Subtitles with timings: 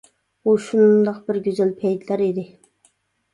[0.43, 2.47] ئۇ شۇنداق بىر گۈزەل پەيتلەر ئىدى.